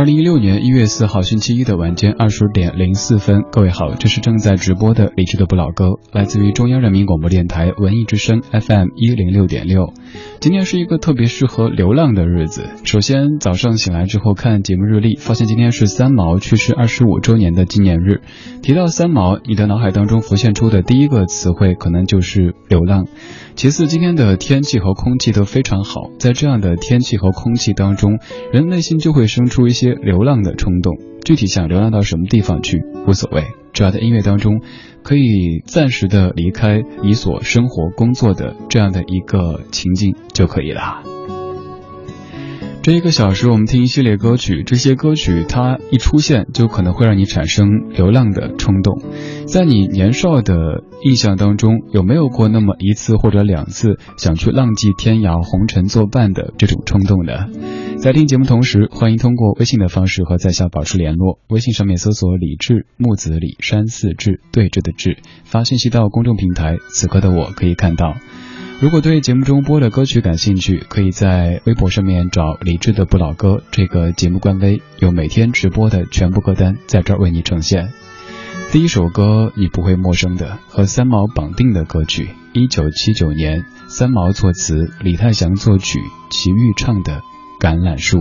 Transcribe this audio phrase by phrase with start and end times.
[0.00, 9.92] 二零一六年一月四号星期一的晚间二十点零四分，各位好，这是正在直播的理智的不老歌，来自于中央人民广播电台文艺之声 FM 一零六点六。
[10.40, 12.70] 今天是一个特别适合流浪的日子。
[12.82, 18.22] 首先早上醒来之后看节目日历，发现今天是三毛去世二十五周年的纪念日。
[18.62, 23.06] 提到三毛，你的脑海当中浮现出的第一个词汇可能就是流浪。
[23.56, 28.18] 其次，今天的天气和空气都非常好，在这样的天气和空气当中，
[28.52, 30.94] 人内心就会生出一些流浪的冲动。
[31.24, 34.60] 具体想流浪到什么地方去无所谓，只要在音乐当中
[35.02, 41.02] 可以暂时的离开你所生活工作的这样的一个情境就可以了。
[42.82, 49.02] 这一个小时，我们听一系列歌曲，这些歌曲它一出现，就可能会让你产生流浪的冲动。
[49.46, 57.48] 在你年少的印象当中，有没有过那么一次或者两次想去浪迹天涯、红尘作伴的这种冲动呢？
[57.98, 61.38] 在听节目同时，欢迎通过微信的方式和在下保持联络。
[61.50, 66.78] 微信上面搜索“李志木子李山寺志对峙的志”，发信息到公众平台。
[66.88, 68.14] 此刻的我可以看到。
[68.80, 77.92] 如果对节目中播的歌曲感兴趣，可以在微博上面找李志的不老歌这个节目官微，有每天直播的全部歌单在这儿为你呈现。
[78.72, 85.98] 第一首歌你不会陌生的，和三毛绑定的歌曲，一九七九年三毛作词，李泰祥作曲，
[86.30, 87.20] 齐豫唱的
[87.62, 88.18] 《橄榄树》。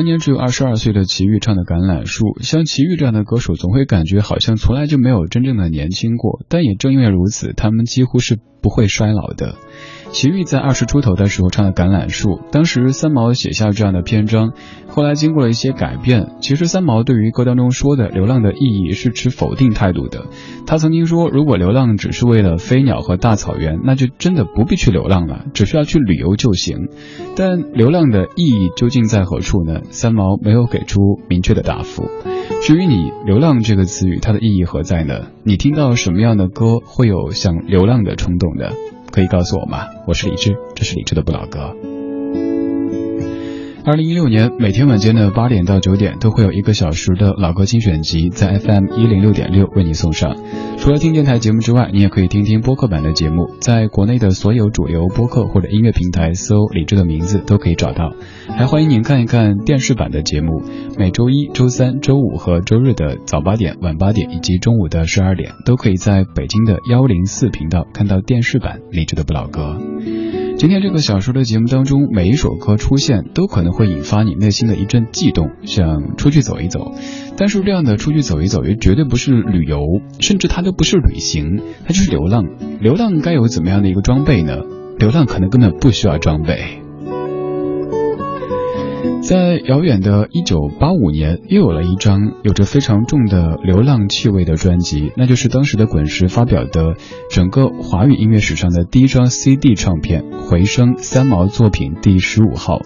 [0.00, 6.40] 当年只有二十二岁的齐豫唱的《橄榄树》，像齐豫这样的歌手，总会感觉好像从来就没有真正的年轻过。
[6.48, 9.56] 但也正因为如此，他们几乎是不会衰老的。
[10.12, 14.52] 齐豫在二十出头的时候唱的《橄榄树》，当时三毛写下这样的篇章，
[14.88, 16.32] 后来经过了一些改变。
[16.40, 20.26] 其实三毛对于歌当中说的流浪的意义是持否定态度的。
[20.66, 26.88] 他曾经说，如果流浪只是为了飞鸟和大草原，那就真的不必去流浪了，只需要去旅游就行。
[27.36, 29.80] 但流浪的意义究竟在何处呢？
[29.90, 32.04] 三毛没有给出明确的答复。
[32.62, 35.28] 至于你“流浪”这个词语，它的意义何在呢？
[35.44, 38.66] 你听到什么样的歌会有想流浪的冲动呢？
[39.10, 39.88] 可以告诉我吗？
[40.06, 41.74] 我是李志，这是李志的不老歌。
[43.82, 50.36] 二零一六年每天晚间的八点到九点都会有一个小时的老歌精选集，在 FM 一零六点六为你送上。
[50.76, 58.12] 除了听电台节目之外，你也可以听听播客版的节目，在国内的所有主流播客或者音乐平台搜李志的名字都可以找到。
[58.48, 60.62] 还欢迎您看一看电视版的节目，
[60.98, 69.78] 每周一周三周五和周日的早八点、晚八点以及中午的十二点，都可以在北京的幺零四频道看到电视版李志的不老歌。
[70.60, 76.92] 今天这个小说的节目当中，每一首歌出现都可能会引发你内心的一阵悸动，想出去走一走。
[77.38, 79.80] 但是这样的出去走一走，也绝对不是旅游，
[80.18, 82.44] 甚至它都不是旅行，它就是流浪。
[82.78, 84.58] 流浪该有怎么样的一个装备呢？
[84.98, 86.79] 流浪可能根本不需要装备。
[89.30, 96.96] 在遥远的一九八五年，又有了一张有着非常重的流浪气味的专辑，那就是当时的滚石发表的
[97.30, 102.80] 整个华语音乐史上的第一张 CD 唱片《回声》三毛作品第十五号，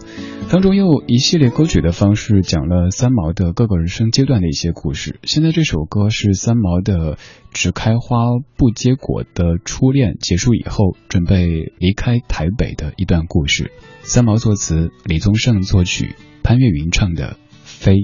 [0.50, 5.18] 当中用一系列歌曲的方式讲了三毛的各个人生阶段的一些故事。
[5.22, 7.16] 现在这首歌是三毛的
[7.54, 8.18] 只开花
[8.58, 13.70] 不结果的初恋结束以后，准备离开台北的一段故事。
[14.02, 16.14] 三毛作词，李宗盛作曲。
[16.44, 17.30] 潘越云唱的
[17.64, 17.94] 《飞》，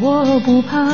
[0.00, 0.84] 我不怕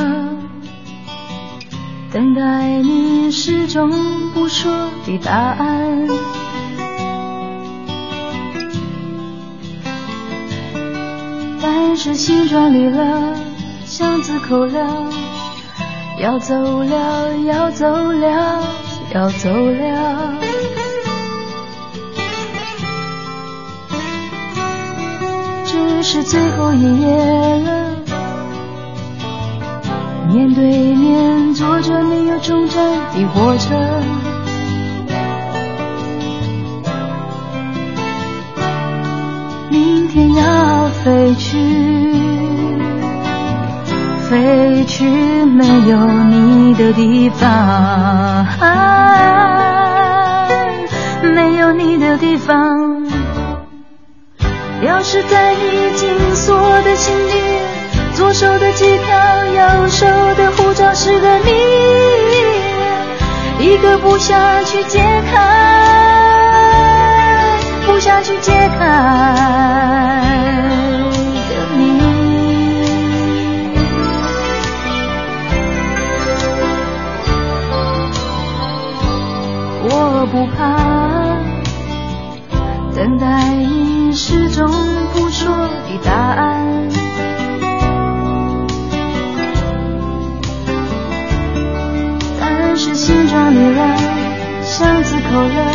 [2.11, 3.89] 等待你始终
[4.35, 6.07] 不说的答案，
[11.59, 13.35] 但是心转离了，
[13.85, 15.11] 巷子口了，
[16.21, 18.61] 要走了，要走了，
[19.11, 20.35] 要走了。
[25.73, 27.95] 只是最后一页了，
[30.31, 32.77] 面对面坐着没有终站
[33.11, 33.73] 的火车，
[39.71, 41.57] 明天要飞去，
[44.29, 45.05] 飞去
[45.43, 45.97] 没有
[46.29, 48.45] 你的地方，
[51.33, 53.12] 没有你的地方。
[54.85, 57.31] 钥匙在你紧锁的心里，
[58.15, 61.51] 左手的机票，右手的护照是个谜，
[63.65, 64.99] 一个不想去解
[65.31, 65.39] 开，
[67.85, 68.85] 不想去解开
[71.49, 72.01] 的谜。
[79.85, 80.75] 我不怕
[82.93, 83.52] 等待。
[84.15, 84.67] 始终
[85.11, 86.87] 不说的答案，
[92.39, 93.97] 但是心转离了，
[94.61, 95.71] 巷子口了，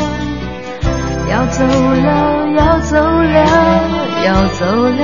[1.28, 3.38] 要走了，要走了，
[4.24, 5.02] 要走了，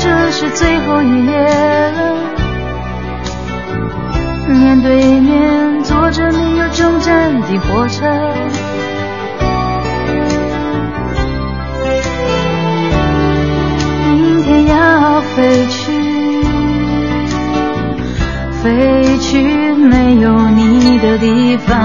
[0.00, 1.38] 这是最后一页
[1.92, 2.16] 了，
[4.48, 5.62] 面对面。
[5.82, 6.30] 坐着
[6.82, 8.04] 没有终站的火车，
[14.10, 16.42] 明天要飞去，
[18.60, 21.76] 飞去没有你的地方，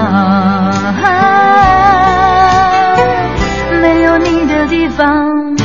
[3.80, 5.56] 没有你的地方。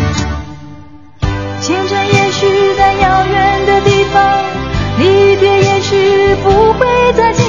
[1.59, 2.45] 前程也许
[2.77, 4.21] 在遥远的地方，
[4.99, 7.42] 离别也许不会再机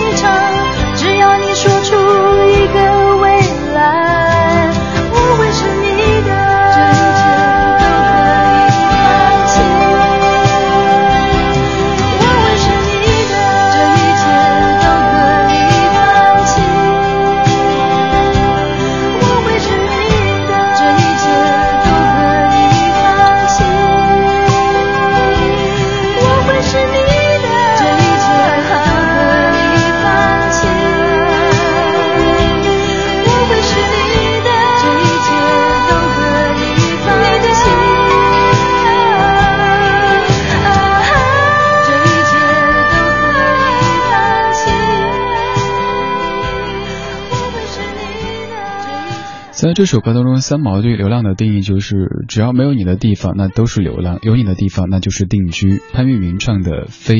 [49.75, 55.81] 这首歌当中，三毛对流浪的定义就是：只要没有你的地方，那都是流浪；有你的地方，那就是定居。
[55.93, 57.17] 潘粤明唱的《飞》，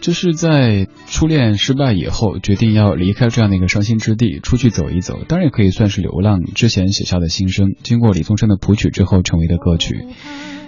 [0.00, 5.18] 这是在初恋失败以后，决定要离开这样的一个伤心之地，出去走一走。
[5.28, 10.06] 当然也可以算是流浪之前写下的心声，经过李宗盛的谱曲之后成为的歌曲。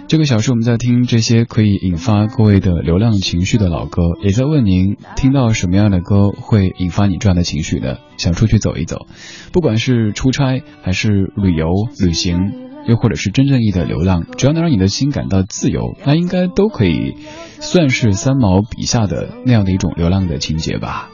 [0.09, 7.97] 这个小时我们在听这些可以引发各位的流浪情绪的老歌，也在问您听到什么样的歌会引发你这样的情绪呢？
[8.17, 9.05] 想出去走一走，
[9.53, 11.67] 不管是出差还是旅游
[11.99, 12.39] 旅行，
[12.87, 17.13] 又或者是真正意义的流浪，只要能让你的心感到自由，那应该都可以
[17.59, 21.11] 算是三毛笔下的那样的一种流浪的情节吧。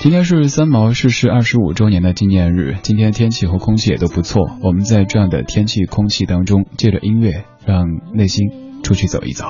[0.00, 7.44] 今天是三毛逝世二十五周年的纪念日，今天天气和空气也都不错，我们在这样的天气空气当中，借着音乐。
[7.66, 8.48] 让内心
[8.82, 9.44] 出去走一走。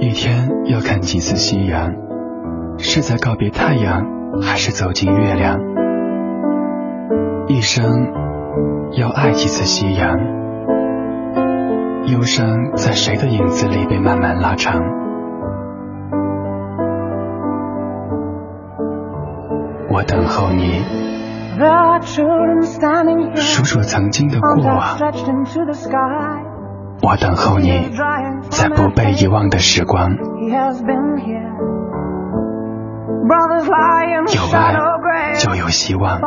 [0.00, 1.92] 一天要看几次夕阳？
[2.78, 4.02] 是在告别太阳，
[4.42, 5.56] 还是走进月亮？
[7.46, 8.08] 一生
[8.96, 10.16] 要爱几次夕阳？
[12.06, 14.80] 忧伤在谁的影子里被慢慢拉长？
[19.98, 20.84] 我等候你。
[23.34, 24.96] 数数曾经的过往，
[27.02, 27.90] 我等候你，
[28.48, 30.12] 在不被遗忘的时光。
[30.12, 30.16] 有
[34.52, 34.72] 爱
[35.36, 36.20] 就有希望，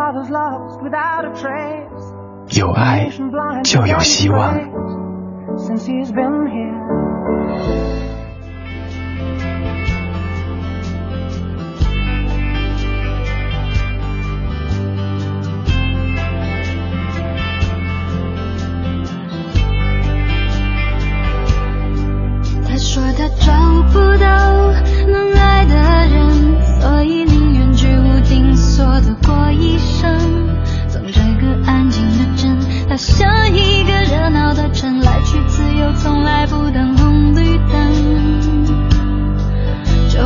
[2.49, 3.09] 有爱
[3.63, 4.53] 就有希望。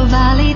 [0.08, 0.55] valley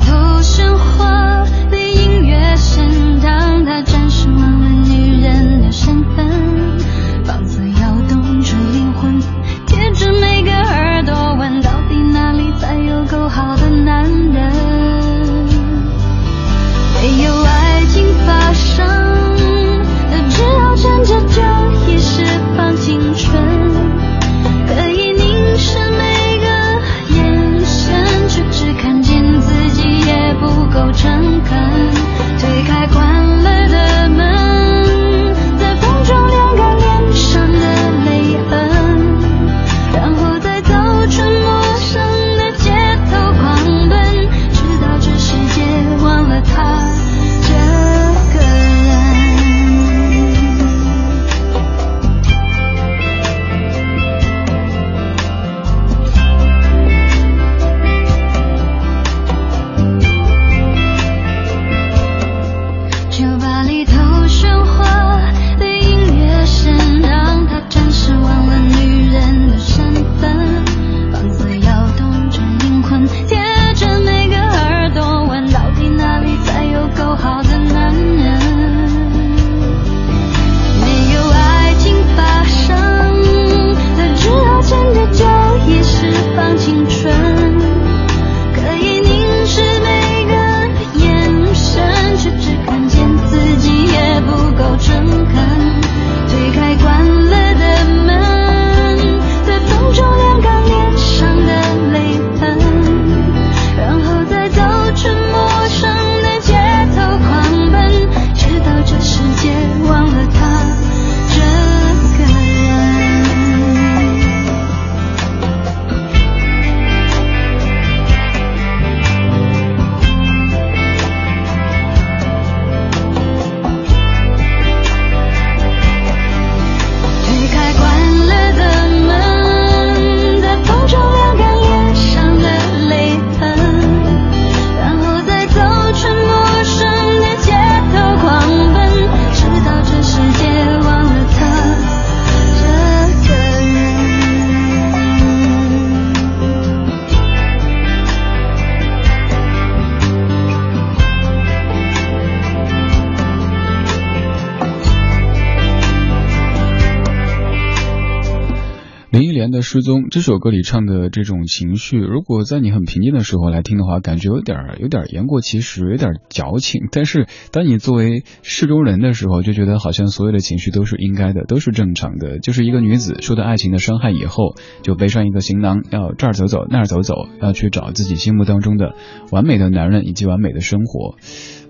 [159.72, 166.88] 失踪》这首歌里唱的这种情绪，如果在你很平静的时候来听的话，感觉有点有点言过其实，有点矫情。
[166.92, 172.40] 但是当你作为事中人的时候，就觉得好像所有的情绪都是应该的，都是正常的。
[172.40, 178.96] 就是一个女子受到爱情的伤害以后，就背上一个行囊，要这儿走走那儿走走，要去找自己心目当中的
[179.32, 181.16] 完美的男人以及完美的生活。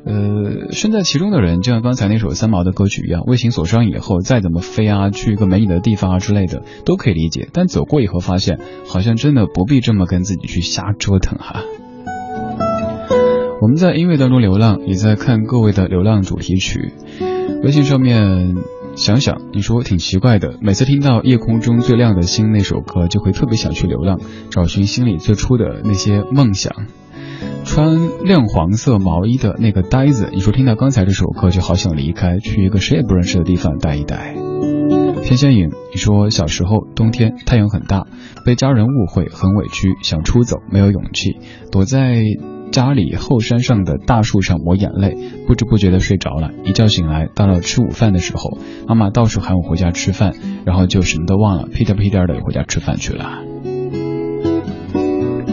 [0.05, 7.49] 呃，身在其中的人，就像刚才那首三毛的歌曲一样，为情所伤以后，再怎么飞啊，去一个美丽的地方啊之类的，都可以理解。
[7.53, 11.63] 但走过以后，发现好像真的不必这么跟自己去瞎折腾哈。
[13.61, 16.93] 我们在音乐当中流浪，也在看各位的流浪主题曲。
[17.61, 18.55] 微信上面
[18.95, 26.73] 想想，你说挺奇怪的，每次听到《夜空中最亮的星》那首歌，就会特别想去流浪，找寻心里最初的那些梦想。
[27.65, 34.35] 穿亮黄色毛衣的那个呆子，你说听到刚才这首歌就好想离开，去一个谁也不认识的地方待一待。
[35.23, 38.07] 天仙影，你说小时候冬天太阳很大，
[38.45, 41.37] 被家人误会很委屈，想出走没有勇气，
[41.71, 42.23] 躲在
[42.71, 46.51] 家里后山上的大树上抹眼泪，不知不觉的睡着了。
[46.63, 50.33] 一觉醒来，到了吃午饭的时候，妈妈到处喊我回家吃饭，
[50.65, 53.48] 然后就什么都忘了，屁颠屁颠的回家吃饭去了。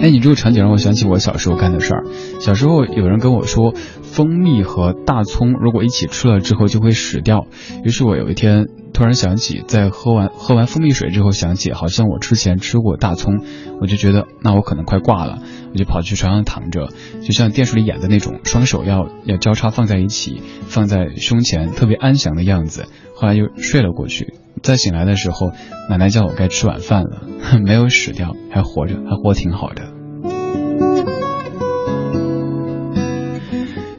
[0.02, 2.04] 哎，你这个场景让我想起我小时候干的事儿。
[2.40, 3.72] 小时候有人跟我说，
[4.02, 7.46] 蜂蜜和大葱如果一起吃了之后就会死掉。
[7.82, 13.40] 于是我有一天突然想起，在喝完喝完蜂蜜水之后，想起好像我之前吃过大葱，
[13.80, 15.38] 我就觉得那我可能快挂了，
[15.72, 16.88] 我就跑去床上躺着，
[17.22, 22.84] 就像电视里演的那种，双手要要交叉放在一起，放在胸前，特别安详的样子。
[23.14, 24.34] 后来就睡了过去。
[24.62, 25.52] 再醒来的时候，
[25.90, 27.22] 奶奶叫我该吃晚饭了，
[27.64, 29.95] 没有死掉，还活着，还活挺好的。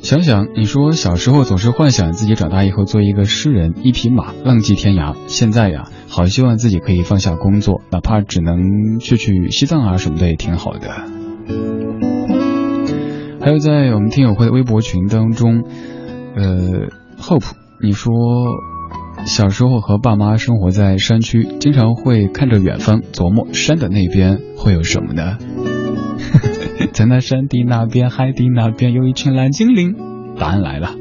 [0.07, 5.17] 想想，你说小时候总是幻想自己长大以后做一个诗人，一匹马浪迹天涯。
[5.27, 10.87] 现在呀，好希望自己可以放下工作，哪怕只能去去西藏啊什么的也挺好的。
[13.41, 15.65] 还有在我们听友会的微博群当中，
[16.37, 16.87] 呃
[17.19, 17.51] ，Hope，
[17.83, 18.13] 你说。
[19.25, 25.37] 小时候和爸妈生活在山区，经常会看着远方，琢磨山的那边会有什么呢？
[26.93, 29.95] 在那山的那边，海的那边，有一群蓝精灵。
[30.37, 30.95] 答案来了。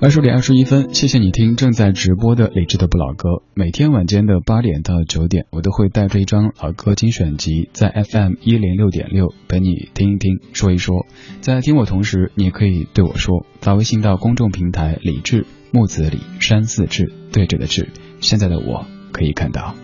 [0.00, 3.42] 二十点二十一分，谢谢你听正在直播的理智的不老歌。
[3.54, 11.04] 每天晚间的八点到九点，我都会带着一张老歌精选集，在 FM 一零六点六陪你听一听，说一说。
[11.40, 17.90] 在听我同时，你也可以对我说，发微信到公众平台“李智木子李山寺志对着的志”。
[18.20, 19.74] 现在的我可以看到。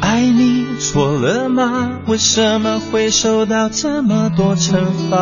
[0.00, 2.00] 爱你错了吗？
[2.06, 5.16] 为什么会受到这么多惩罚？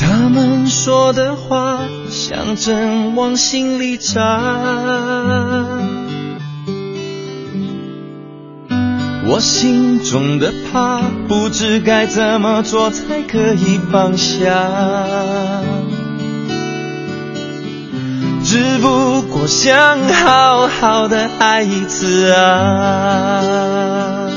[0.00, 4.40] 他们说的话像针往心里扎，
[9.26, 14.48] 我心中的怕不知该怎么做才可以放下。
[18.42, 24.28] 只不过想好好的爱一次啊，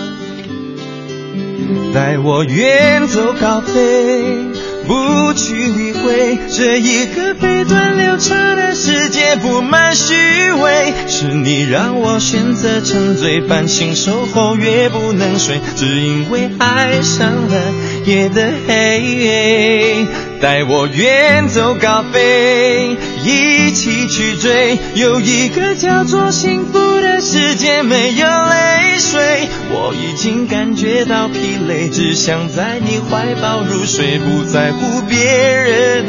[1.94, 4.53] 带我远走高飞，
[4.88, 10.14] 不去理会这一个被断流长的世界布满虚
[10.52, 10.94] 伪。
[11.08, 17.72] 是你让我选择沉醉，半醒守候越不能睡，只因为爱上了
[18.06, 20.06] 夜的黑。
[20.44, 29.48] 带我远走高飞，一起去追，有一个叫做幸福的世界，没有泪水。
[29.72, 36.08] 我已经感觉到疲累，只想在你怀抱入睡，不在乎别人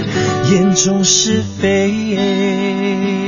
[0.51, 3.24] 眼中是非。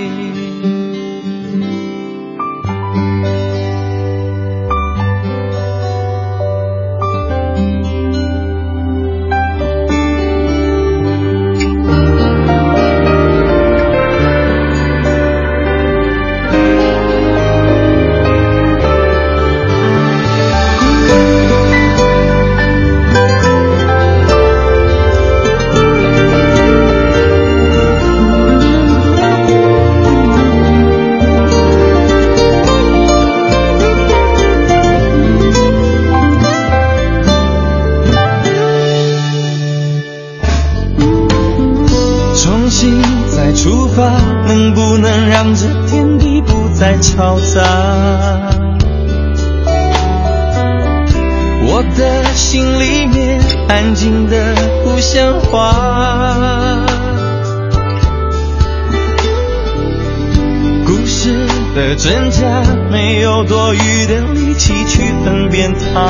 [62.06, 66.06] 真假，没有多余的力气去分辨它，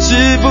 [0.00, 0.48] 只不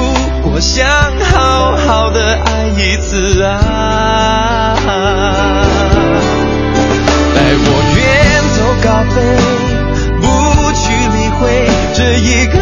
[0.48, 0.88] 过想
[1.20, 4.76] 好好的爱一次啊。
[7.34, 8.00] 带我远
[8.56, 9.18] 走高飞。
[10.22, 10.26] 不
[10.74, 10.84] 去
[11.16, 11.42] 理会
[11.96, 12.54] 这一个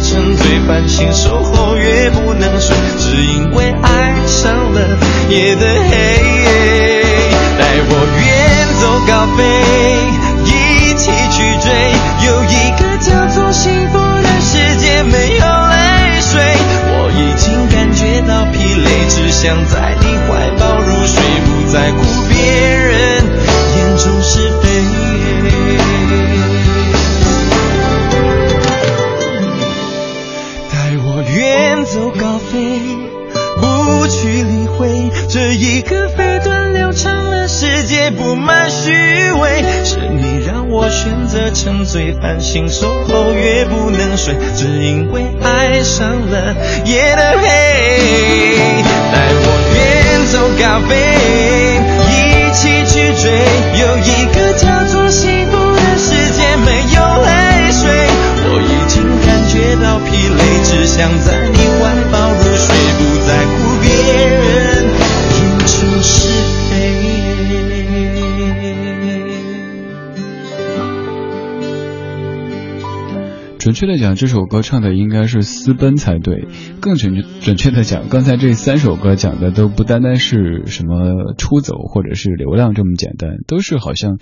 [0.00, 4.80] 沉醉，繁星守候越不能睡，只因为爱上了
[5.28, 5.92] 夜的黑。
[7.58, 8.26] 带我远
[8.80, 9.38] 走高飞，
[10.44, 11.66] 一起去追，
[12.26, 16.30] 有一个叫做幸福的世界没有泪水。
[16.90, 22.77] 我已经感觉到疲累，只想在你怀抱入睡，不在乎别。
[41.08, 47.46] 选择沉醉，繁星守候越不能睡，只因为爱上了夜的黑。
[49.10, 50.92] 带我远走高飞。
[52.12, 52.12] 一
[52.52, 52.92] 起去
[53.22, 53.24] 追
[53.80, 57.88] 有一个叫做幸福的世界，没有泪水。
[58.50, 62.68] 我已经感觉到疲累，只想在你怀抱入睡，
[62.98, 63.88] 不在乎别
[73.68, 76.48] 准确的讲，这首歌唱的应该是私奔才对。
[76.80, 84.18] 更准确准确的讲，刚才这三首歌讲的都不单单是什么出走或者是流浪这么简单，都是好像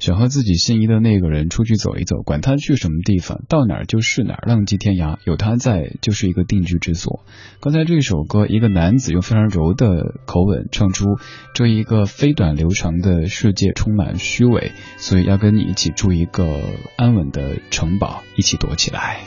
[0.00, 7.24] 想和自己心仪的那个人出去走一走，管他去什么地方，到哪儿就是哪儿，浪迹天涯，有他在就是一个定居之所。
[7.62, 9.86] 刚才这首歌，一个男子用非常柔的
[10.26, 11.06] 口吻唱出
[11.54, 16.60] 这一个飞短流长的世界充满虚伪，所以要跟你一起住一个
[16.98, 18.89] 安稳的城堡，一起躲起来。
[18.92, 19.18] 来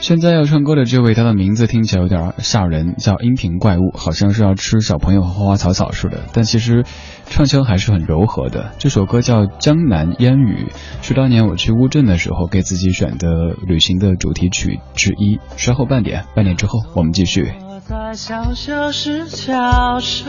[0.00, 6.20] 现在要唱歌的这位，他的名字听起来有点吓人，叫音频怪物，好像是要吃小朋友和花花草草似的。
[6.34, 6.84] 但其实
[7.24, 8.72] 唱腔还是很柔和的。
[8.78, 10.70] 这首歌叫《江南烟雨》，
[11.06, 15.40] 是当年我去乌镇的时候给自己选的旅行的主题曲之一。
[15.56, 17.54] 稍后半点，半点之后我们继续。
[17.66, 20.26] 我在小小石桥上，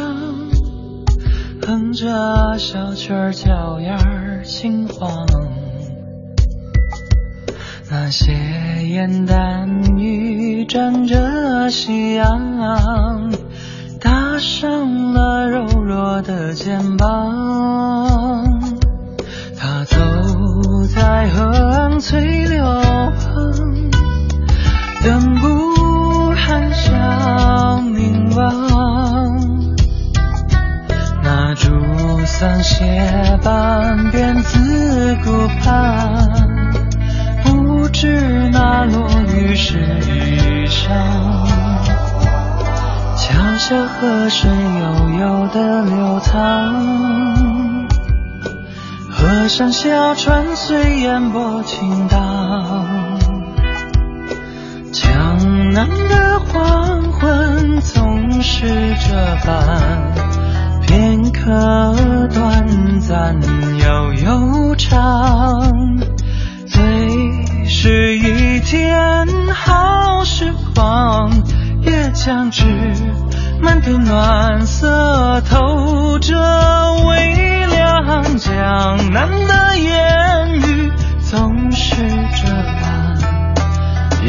[1.62, 5.26] 哼着小曲儿，脚丫儿轻晃。
[7.88, 8.34] 那些
[8.88, 9.68] 烟淡
[9.98, 13.32] 雨沾着夕阳，
[14.02, 18.60] 搭上了柔弱的肩膀。
[19.58, 19.98] 他走
[20.94, 23.54] 在河岸翠柳旁，
[25.04, 29.38] 等不寒香凝望。
[31.24, 31.70] 那竹
[32.26, 36.45] 伞斜半边自顾盼。
[37.96, 40.90] 知那落雨是衣裳，
[43.16, 47.88] 桥下河水悠悠的流淌，
[49.10, 53.18] 河上小船随烟波倾荡，
[54.92, 60.12] 江南的黄昏总是这般，
[60.82, 61.96] 片刻
[62.34, 63.40] 短暂
[63.80, 65.72] 又悠长。
[66.68, 66.84] 最
[67.88, 71.30] 是一天好时光，
[71.84, 72.66] 也将至，
[73.62, 76.34] 满天暖色透着
[77.06, 78.40] 微凉。
[78.40, 81.96] 江南的烟雨总是
[82.36, 82.48] 这
[82.82, 83.14] 般，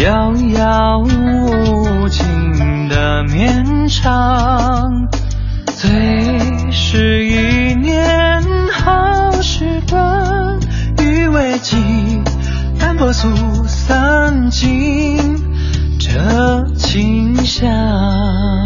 [0.00, 5.08] 遥遥无尽的绵长。
[5.74, 10.60] 最是一年好时光，
[10.98, 12.22] 余未尽。
[12.96, 13.28] 淡泊促
[13.66, 15.18] 散尽
[15.98, 18.65] 这清香。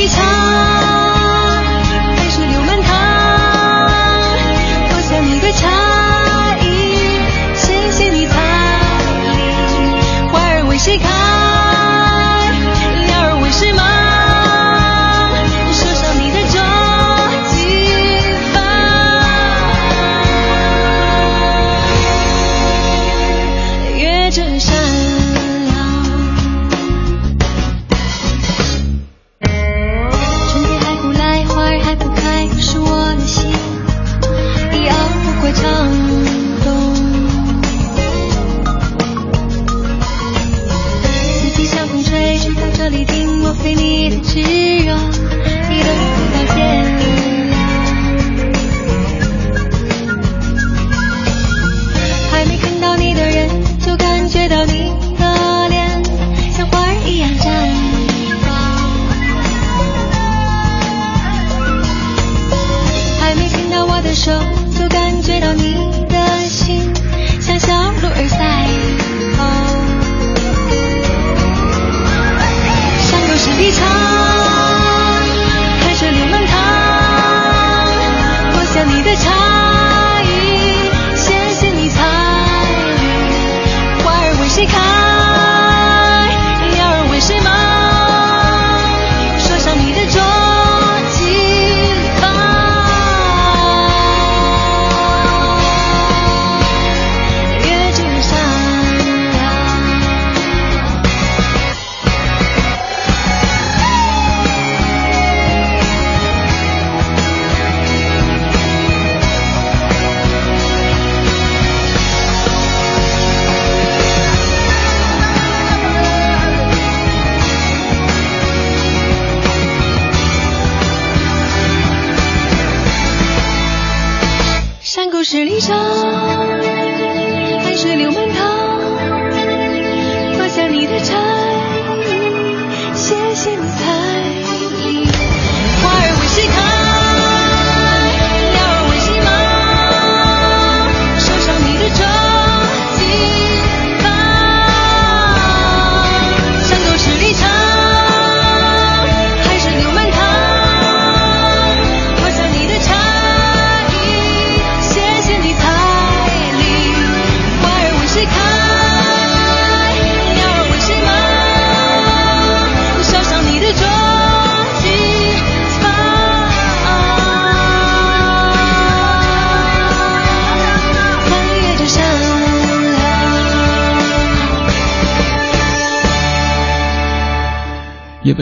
[0.00, 0.99] 一场。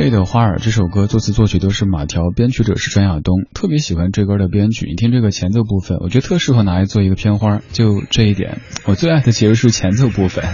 [0.08, 3.44] 蓓的《花儿》这首歌作词作曲都是马条，编曲者是张亚东。
[3.52, 7.60] 特别喜欢这歌的编曲，你听这个前奏部分，我觉得特适合拿来做一个片花。
[7.72, 10.44] 就这一点，我最爱的其实是前奏部分，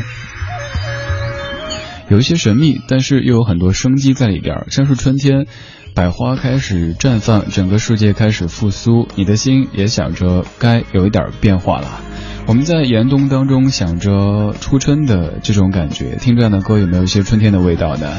[2.11, 5.47] 有一些神秘，但是又有很多生机在里边，像是春天。
[5.95, 12.01] 百花开始绽放，整个世界开始复苏，你的心也想着该有一点变化了。
[12.49, 18.13] 我们在严冬当中想着初春的这种感觉，听这样的歌有没有一些春天的味道呢？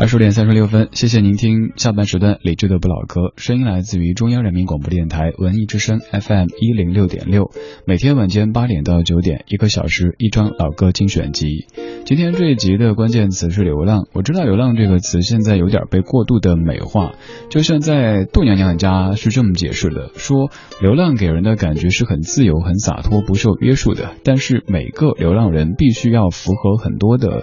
[0.00, 7.50] 二十点三十六分，谢谢您听下半时段理智的不老歌，声音来自于中央人民广播电台文艺之声 FM 一零六点六，
[7.84, 11.66] 每天晚间八点到九点，一个小时一张老歌精选集。
[12.04, 17.14] 今天这一集的关键词是流浪，我知道流浪这个词现在有点被过度的美化，
[17.50, 27.42] 就像在杜娘娘家是这么解释的，说流浪给人的感觉是很自由、很洒脱、不受约束的，但是每个流浪人必须要符合很多的。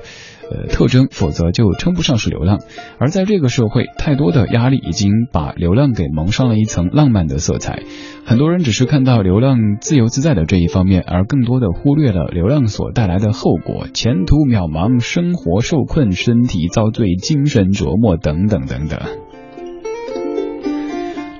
[0.51, 2.60] 呃，特征，否则就称不上是流浪。
[2.99, 7.84] 而在这个社会，太多的压力已经把流浪给蒙上了一层浪漫的色彩。
[8.25, 18.99] 很多人只是看到流浪自由自在的这一方面，而更多的忽略了流浪所带来的后果：前途渺茫、生活受困、身体遭罪、精神折磨等等等等。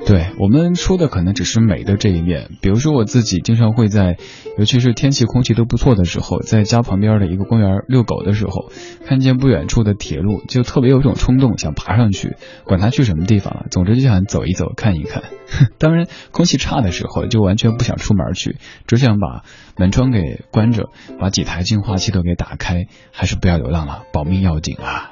[0.06, 4.18] 对我们说的可能只是美的这一面，比如说我自己经常会在，
[4.58, 8.70] 尤其是天气空气都不错的时候，在家旁边的一个公园遛狗的时候，
[9.06, 15.24] 看见不远处的铁路，就特别有一种冲动想爬上去，管它去什么地方了，总之就想走一走看一看。
[15.80, 19.44] 当然，空气差的时候就完全不想出门去，只想把
[19.76, 20.90] 门窗给关着，
[21.20, 25.12] 把几台净化器都给打开，还是不要流浪了，保命要紧啊。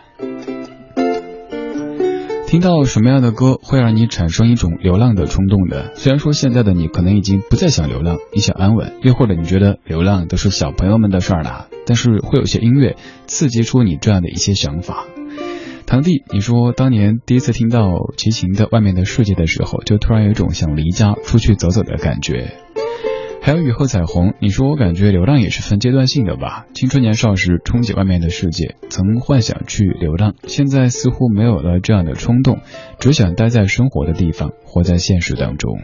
[2.54, 5.96] 听到什么样的歌会让你产生一种流浪的冲动的？
[5.96, 15.06] 虽然说现在的你可能已经不再想流浪，你想安稳，又或者你觉得流浪都是小朋友们的事儿了，但是会有些音乐刺激出你这样的一些想法。
[15.88, 22.54] 堂弟，你说当年第一次听到齐秦的《外面的世界》的时候，就突然有一种想离家出去走走的感觉。
[23.46, 26.66] 还有雨后彩虹，你说我感觉流浪也是分阶段性的吧？
[26.74, 32.60] 青春年少时憧憬外面的世界，曾幻想去流浪，现在似乎没有了这样的冲动，
[33.00, 35.78] 只想待在生活的地方，活在现实当中。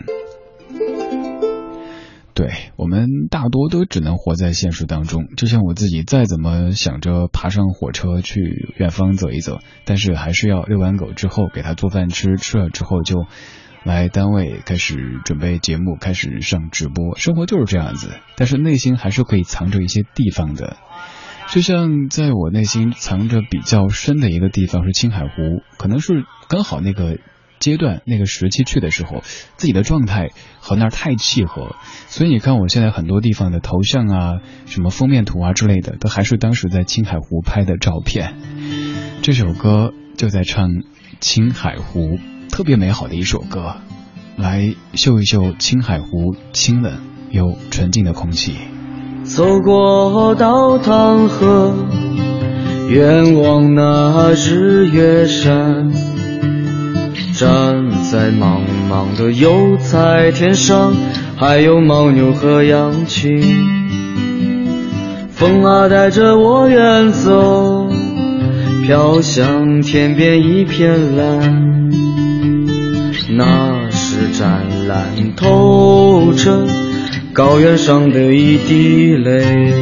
[2.33, 13.25] 对我们大多都只能活在现实当中，就像我自己再怎么想着爬上火车去远方走一走，但是还是要遛完狗之后给它做饭吃，吃了之后就。
[13.83, 18.19] 来单位开始准备节目，开始上直播，生活就是这样子。
[18.35, 20.77] 但是内心还是可以藏着一些地方的，
[21.49, 27.19] 就像在我内心藏着比较深的一个地方是青海湖，可能是刚好那个
[27.59, 29.21] 阶段、那个时期去的时候，
[29.55, 30.27] 自己的状态
[30.59, 31.75] 和那儿太契合，
[32.07, 34.33] 所以你看我现在很多地方的头像啊、
[34.65, 38.35] 什么封面图啊之类的，都还是当时在青海湖拍的照片。
[39.21, 40.69] 这首歌就在唱
[41.21, 42.19] 青海湖。
[42.51, 43.75] 特别美好的一首歌，
[44.35, 46.93] 来嗅一嗅青海湖清冷
[47.31, 48.55] 又纯净的空气。
[49.23, 51.73] 走过稻塘河，
[52.89, 55.91] 远望那日月山，
[57.33, 60.93] 站在茫茫的油菜田上，
[61.37, 63.41] 还有牦牛和羊群。
[65.29, 67.87] 风啊带着我远走，
[68.83, 71.79] 飘向天边一片蓝。
[73.31, 76.65] 那是湛蓝透彻
[77.31, 79.79] 高原上的一滴泪。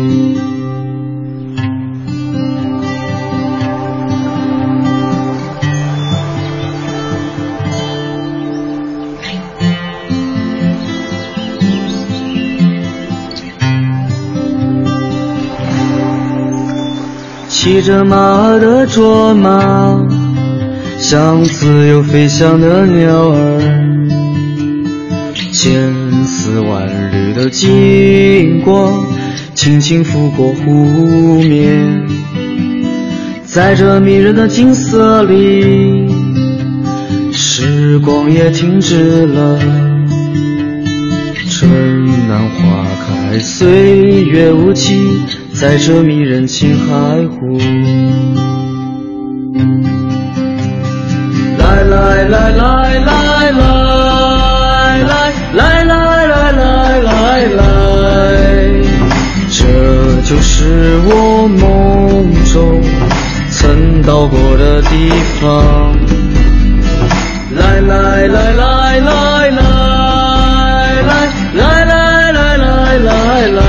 [17.48, 20.17] 骑着马的卓玛。
[21.10, 23.62] 像自由飞翔的鸟儿，
[25.54, 25.90] 千
[26.26, 29.06] 丝万缕的金光
[29.54, 32.06] 轻轻拂过湖面，
[33.46, 36.10] 在这迷人的景色里，
[37.32, 39.58] 时光也停止了。
[41.50, 41.72] 春
[42.28, 47.58] 暖花开，岁月无情，在这迷人青海湖。
[51.98, 53.10] 来来来来
[53.52, 53.58] 来
[55.02, 55.14] 来
[55.54, 56.62] 来来来
[57.02, 57.10] 来
[57.58, 57.60] 来，
[59.50, 59.58] 这
[60.22, 60.54] 就是
[61.06, 62.56] 我梦中
[63.50, 65.10] 曾到过的地
[65.42, 65.98] 方。
[67.56, 71.12] 来来来来来来来
[71.56, 73.10] 来来来来来
[73.48, 73.60] 来，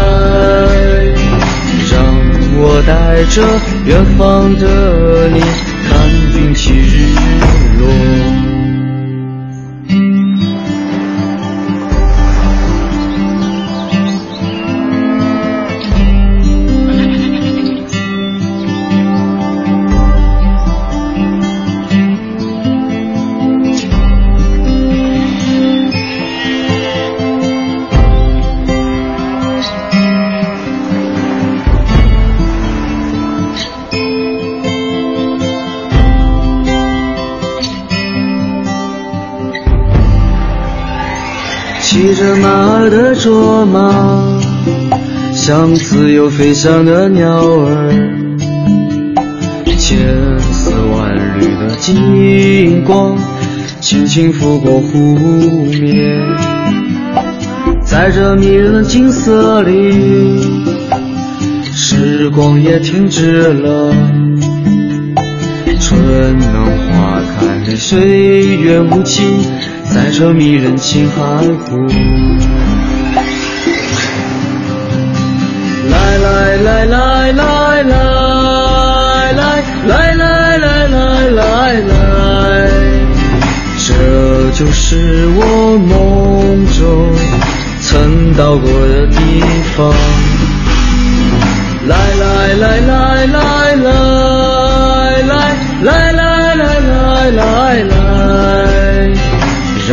[1.90, 1.96] 让
[2.58, 2.92] 我带
[3.30, 3.36] 着
[3.86, 4.64] 远方的
[5.28, 5.40] 你
[5.88, 5.88] 看
[6.34, 6.94] 云起日
[7.78, 8.37] Lord.
[45.48, 47.88] 像自由飞翔的鸟儿，
[49.78, 49.98] 千
[50.40, 53.16] 丝万缕的金光，
[53.80, 54.98] 轻轻拂过湖
[55.64, 56.20] 面，
[57.82, 60.38] 在这迷人的景色里，
[61.72, 63.90] 时光也停止了，
[65.80, 66.52] 春暖
[66.92, 69.24] 花开，岁月无情。
[69.90, 71.88] 在这迷人青海湖，
[76.48, 80.96] 来来来来来来来来来来
[81.28, 81.42] 来
[81.74, 81.90] 来，
[83.86, 83.92] 这
[84.52, 86.80] 就是我梦中
[87.82, 89.18] 曾到过的地
[89.76, 89.92] 方。
[91.86, 93.86] 来来来来来来
[95.22, 95.32] 来
[95.82, 97.40] 来来来来
[97.82, 97.92] 来。
[99.86, 99.90] 让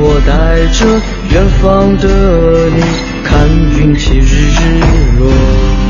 [0.00, 0.30] 我带
[0.74, 0.78] 着
[1.30, 2.04] 远方的
[2.76, 2.78] 你，
[3.28, 3.46] 看
[3.78, 4.48] 云起日
[5.18, 5.87] 落。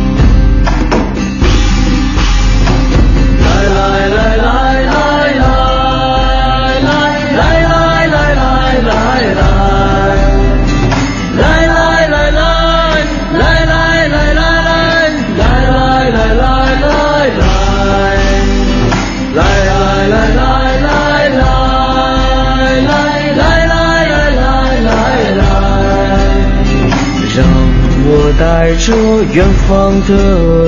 [28.38, 28.94] 带着
[29.34, 30.14] 远方的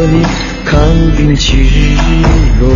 [0.09, 0.25] 你，
[0.66, 0.81] 看
[1.16, 1.97] 云起日
[2.59, 2.68] 落。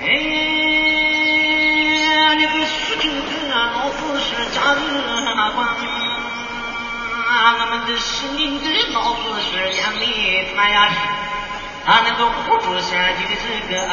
[0.00, 0.02] 哎，
[2.36, 4.80] 那个徐州的老子是家人
[5.54, 5.60] 官，
[7.60, 10.06] 我们的西宁的老子是眼里
[10.56, 10.94] 他呀是。
[11.84, 13.34] 啊，那个湖州县的这个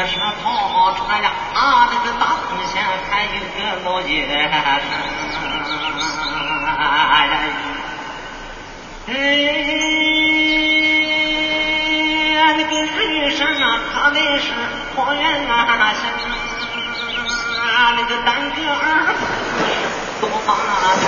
[0.05, 0.13] 是
[0.43, 4.13] 跑船呀，啊，那个大丰县还有个老爷
[6.79, 6.85] 哎
[9.07, 9.17] 哎
[12.57, 14.53] 那个人参啊他那是
[14.95, 15.07] 黄
[15.47, 16.19] 啊仙人
[17.97, 19.13] 那个单个儿
[20.21, 21.05] 多发财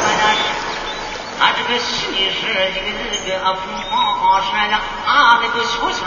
[1.39, 2.41] 啊这个喜事
[2.71, 3.91] 一个一个啊凤凰
[5.05, 6.01] 啊那个秋香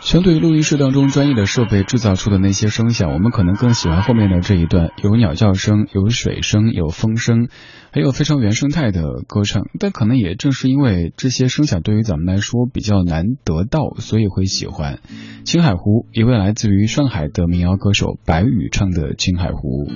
[0.00, 7.48] 相对于录音室当中专业的设备制造出的那些声响，我们可能更喜欢后面的这一段，有鸟叫声，有水声，有风声，
[7.90, 9.64] 还有非常原生态的歌唱。
[9.80, 15.00] 但可能也正是因为这些声响对于咱们来说比较难得到，所以会喜欢。
[15.44, 19.86] 青海湖，一位来自于上海的民谣歌手白宇唱的《青海湖》。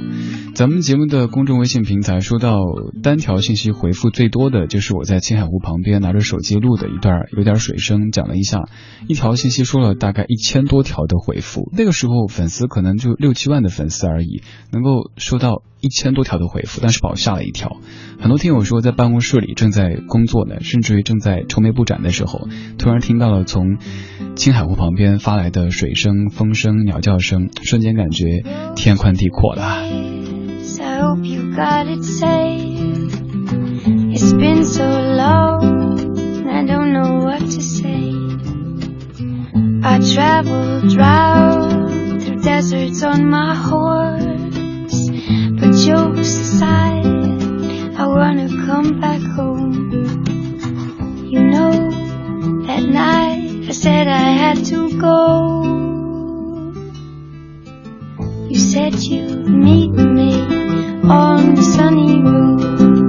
[0.54, 2.58] 咱们节目的公众微信平台收到
[3.02, 8.62] 单条信息回复最多的就是我在青海湖旁边拿着手机录的一段有点水声，讲了一下，
[9.06, 11.68] 一条信息说了大概一千多条的回复。
[11.76, 17.78] 那个时候粉丝可能就六七万的粉丝而已，能够收到一千多条的回复，但是把我吓了一跳。
[18.20, 22.46] 很多听友说在办公室里正在工作呢，甚至于正在愁眉不展的时候，
[22.78, 23.78] 突然听到了从
[24.36, 25.40] 青海湖旁边发。
[25.40, 28.42] 来的水声、风声、鸟叫声，瞬间感觉
[28.76, 29.88] 天宽地阔了。
[39.82, 45.08] I traveled round through deserts on my horse,
[45.58, 47.06] but jokes aside,
[47.96, 49.70] I wanna come back home.
[51.30, 51.72] You know
[52.66, 53.68] that night.
[53.68, 55.62] I said I had to go.
[58.50, 60.42] You said you'd meet me
[61.08, 62.99] on the sunny road.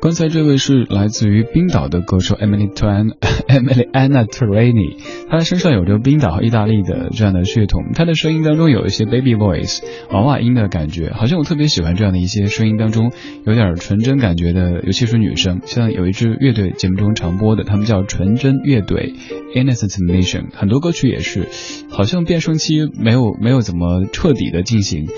[0.00, 3.12] 刚才这位是来自于冰岛的歌手 Emily Tran
[3.46, 4.96] Emily Anna Terani，
[5.28, 13.12] 她身上有着冰岛和意大利的这样的血统，她的声音当中有一些 baby voice 娃娃音的感觉，好像我特别喜欢这样的一些声音当中
[13.44, 19.12] 有点纯真感觉的，尤其是女生，像有一支乐队节目中常播的，他们叫纯真乐队
[19.54, 21.46] Innocent Nation，很多歌曲也是，
[21.90, 25.08] 好像变声期没有没有怎么彻底的进行。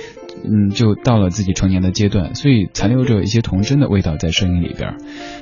[0.44, 4.96] 嗯，就到了自己成年的阶段，所以残留着一些童真的味道在声音里边。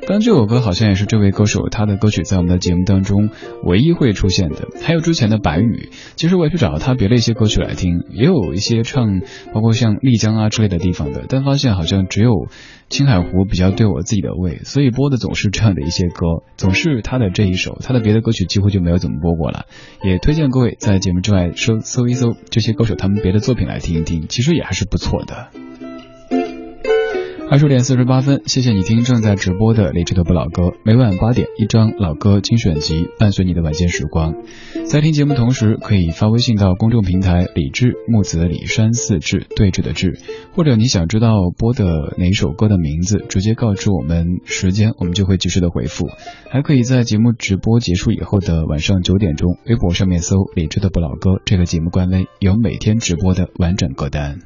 [0.06, 3.30] 刚这首歌好像也是这位歌手他的歌曲在我们的节目当中
[3.64, 5.90] 唯一会出现的，还有之前的白羽。
[6.16, 9.20] 其实我也去找了他别的一些歌曲来听，也有一些唱
[9.52, 12.48] 包括像丽江啊之类的地方的，但发现好像只有。
[12.90, 19.66] 青海湖比较对我自己的胃，所以播的总是这样的一些歌，总是他的这一首，他的别的歌曲几乎就没有怎么播过了。
[20.02, 25.48] 也推荐各位在节目之外搜搜一搜这些歌手他们别的作品来听一听，其实也还是不错的。
[27.52, 34.36] 二十点四十八分，谢谢你听正在直播的理智的不老歌，每晚八点一张老歌精选集，伴随你的晚间时光。
[34.86, 40.20] 在听节目同时，可以发微信到公众平台“李智木子李山四志对峙的志”，
[40.54, 46.08] 或者你想知道播的哪首歌的名字，直接告知我们时间，我们就会及时的回复。
[46.50, 54.38] 还可以在节目直播结束以后的晚上九点钟，微博上面搜“理智的不老歌”这个节目官微，有每天直播的完整歌单。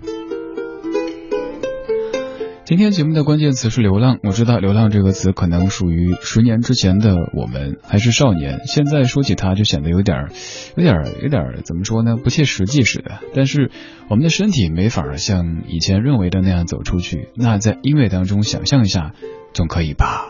[2.64, 4.18] 今天节目的关键词是流浪。
[4.22, 8.60] 我知道“流浪”这个词可能属于十年之前的我们，还是少年。
[8.64, 10.30] 现在说起它，就显得有点儿、
[10.74, 12.16] 有点儿、有点儿怎么说呢？
[12.16, 13.20] 不切实际似的。
[13.34, 13.70] 但是
[14.08, 17.28] 我们的身体没法像以前认为的那样走出去。
[17.34, 19.12] 那在音乐当中想象一下，
[19.52, 20.24] 总可以吧？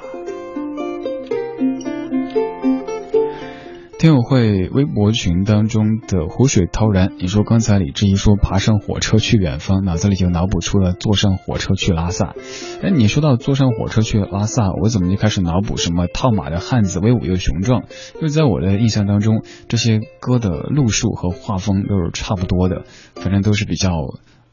[4.04, 12.34] 听友会微博群当中的湖水涛然，你说刚才李志一说爬上火车去远方，脑子里就脑补出了坐上火车去拉萨。
[12.82, 17.84] 哎，你说到坐上火车去拉萨，我怎么就开始脑补什么套马的汉子威武又雄壮？
[18.16, 22.84] 因为在我的印象当中，这些歌的路数和画风都是差不多的，
[23.14, 23.88] 反正都是比较，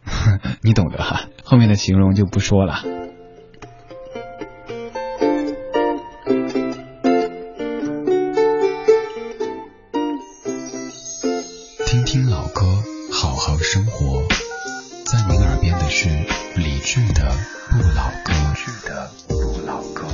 [0.63, 1.23] 你懂的哈。
[1.43, 3.00] 后面的形容就不说了。
[16.00, 16.08] 是
[16.54, 17.32] 理智的
[17.70, 18.32] 不老歌。
[18.32, 20.06] 理智的不老歌。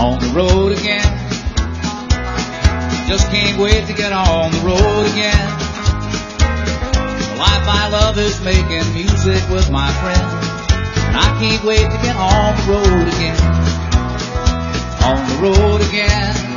[0.00, 1.04] on the road again.
[3.06, 5.48] Just can't wait to get on the road again.
[7.28, 10.32] The life I love is making music with my friends.
[11.04, 13.40] And I can't wait to get on the road again.
[15.04, 16.53] On the road again.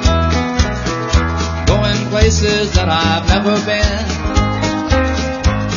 [2.10, 4.08] Places that I've never been.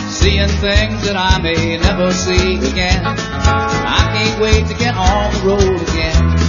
[0.10, 3.04] Seeing things that I may never see again.
[3.06, 6.41] I can't wait to get on the road again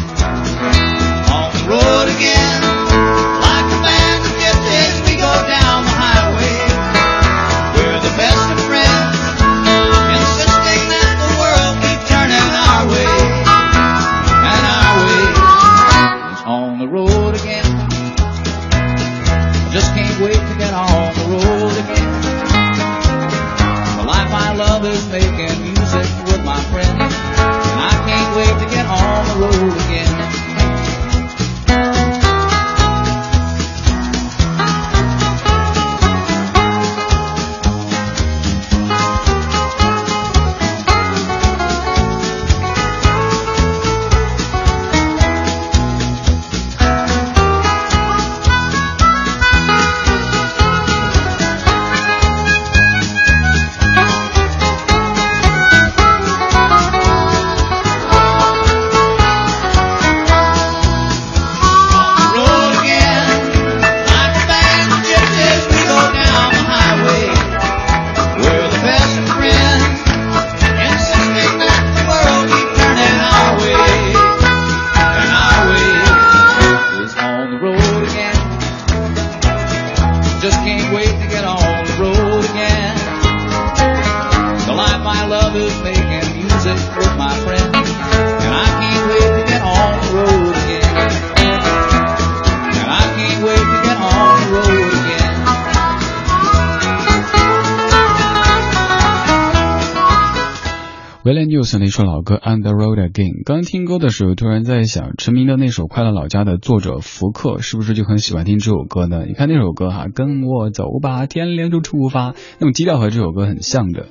[101.25, 103.43] Willie Nelson 的一首老歌《On the Road Again》。
[103.45, 109.25] 刚听歌的时候，突然在想，成名的那首《快乐老家》的作者福克是不是就很喜欢听这首歌呢？
[109.25, 114.09] 你看那首歌哈，跟我走吧，天亮就出发，那种基调和这首歌很像的。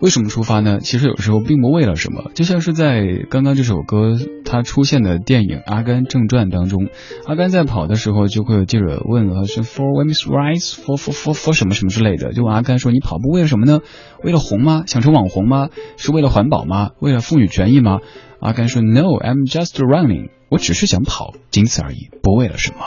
[0.00, 0.80] 为什么出发呢？
[0.80, 6.88] 其实有时候并不为了什么，就像是在刚刚这首歌它出现的电影《阿甘正传》当中，
[7.26, 13.80] 阿甘在跑的时候就会有记者问啊，是 for women's rights，for for for for 什么什么之类的，就问阿甘说你跑步为了什么呢？
[14.24, 14.84] 为了红吗？
[14.86, 15.68] 想成网红吗？
[15.98, 16.92] 是为了环保吗？
[16.98, 17.98] 为了妇女权益吗？
[18.40, 22.78] 阿甘说 No，I'm just running，我只是想跑，仅此而已，不为了什么。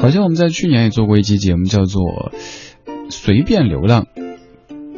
[0.00, 2.32] 好像我们在去年也做过一期节目，叫做
[3.08, 4.06] 随便流浪。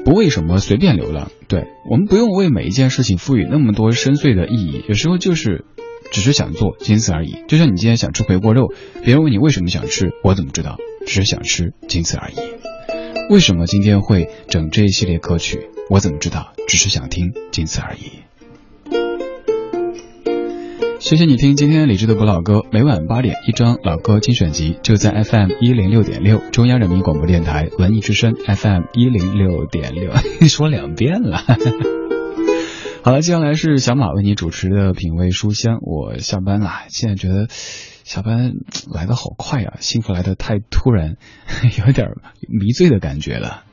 [0.04, 5.64] 不为什么随便流浪，对我们不用为每一件事情赋予那么多深邃的意义，有时候就是
[6.12, 7.38] 只是想做，仅此而已。
[7.48, 10.76] 就像你今天想吃回锅肉，别人问你为什么想吃，我怎么知道？
[11.06, 12.34] 只是想吃，仅此而已。
[13.30, 16.52] 为什么今天会整这一系列歌曲，我怎么知道？
[16.68, 18.23] 只是想听，仅此而已。
[21.04, 30.12] 谢谢你听今天理智的不老歌，每晚八点一张老歌精选集，就在 FM 一零六点六，中央人民广播电台文艺之声 FM 一零六点六，
[30.48, 31.36] 说两遍了。
[33.04, 35.76] 好了，接下来是小马为你主持的品味书香。
[35.82, 38.54] 我下班了，现在觉得下班
[38.90, 41.18] 来的好快啊，幸福来的太突然，
[41.86, 42.08] 有点
[42.48, 43.64] 迷醉的感觉了。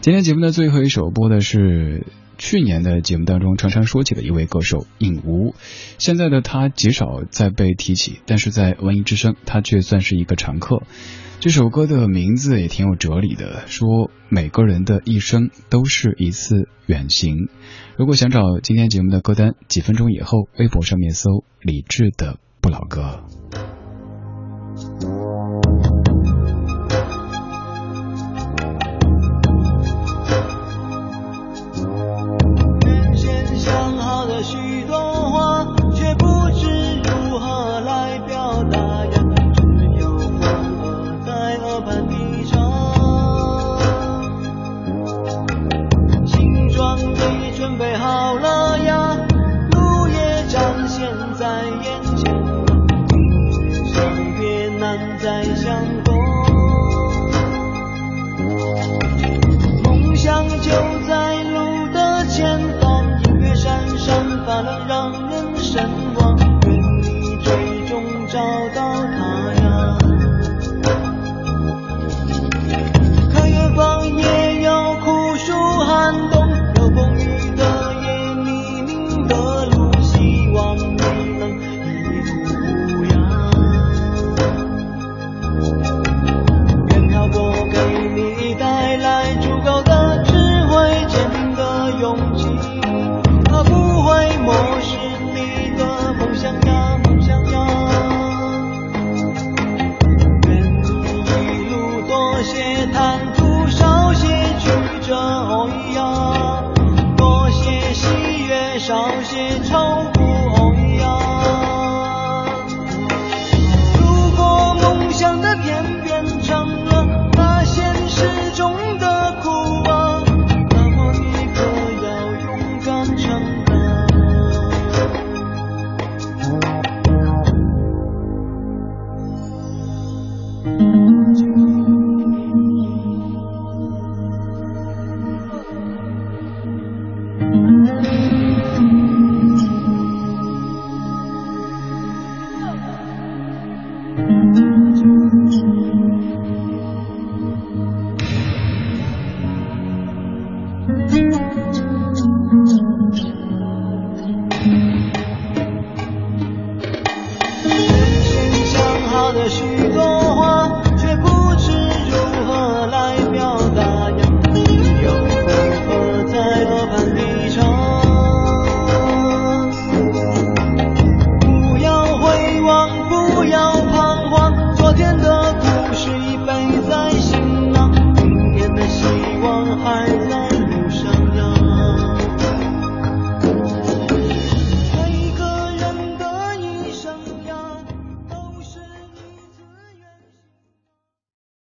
[0.00, 2.06] 今天节目的最后一首播的是。
[2.38, 5.54] 去年的节目当中常常说起的一位歌手尹吾，
[5.98, 10.82] 现在的他极少再被提起，但是在文艺之声他却算是一个常客。
[11.40, 17.48] 这首歌的名字也挺有哲理的，说每个人的一生都是一次远行。
[17.96, 23.24] 如果想找今天节目的歌单，几分钟以后微博上面搜李志的不老歌。